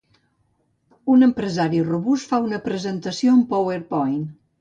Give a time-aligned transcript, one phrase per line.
[1.15, 4.19] Un empresari robust fa una presentació en PowerPoint.